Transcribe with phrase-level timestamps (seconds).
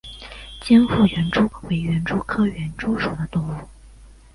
[0.59, 3.53] 尖腹园蛛为园蛛科园蛛属的动物。